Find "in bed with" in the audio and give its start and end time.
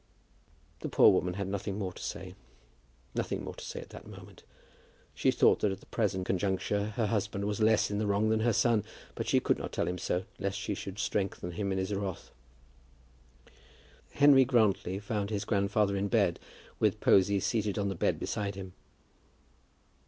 15.95-16.99